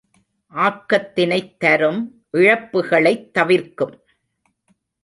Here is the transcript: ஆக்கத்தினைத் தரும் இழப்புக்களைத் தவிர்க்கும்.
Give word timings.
ஆக்கத்தினைத் 0.55 1.57
தரும் 1.57 2.25
இழப்புக்களைத் 2.33 3.31
தவிர்க்கும். 3.31 4.03